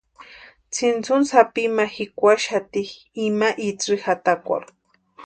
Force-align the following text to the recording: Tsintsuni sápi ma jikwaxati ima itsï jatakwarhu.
Tsintsuni 0.71 1.25
sápi 1.31 1.63
ma 1.75 1.85
jikwaxati 1.93 2.81
ima 3.25 3.49
itsï 3.67 3.93
jatakwarhu. 4.03 4.69